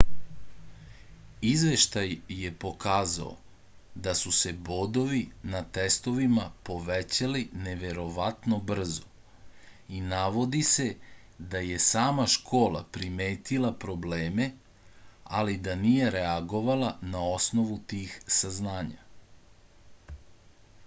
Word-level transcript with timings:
izveštaj 1.47 2.13
je 2.35 2.51
pokazao 2.61 3.33
da 4.07 4.13
su 4.21 4.31
se 4.37 4.53
bodovi 4.69 5.19
na 5.51 5.59
testovima 5.77 6.45
povećali 6.69 7.43
neverovatno 7.67 8.59
brzo 8.71 9.05
i 9.97 10.01
navodi 10.15 10.63
se 10.71 10.87
da 11.51 11.63
je 11.67 11.77
sama 11.91 12.27
škola 12.39 12.83
primetila 12.99 13.73
probleme 13.87 14.49
ali 15.41 15.59
da 15.69 15.79
nije 15.85 16.11
reagovala 16.19 16.93
na 17.15 17.25
osnovu 17.37 17.79
tih 17.95 18.19
saznanja 18.41 20.21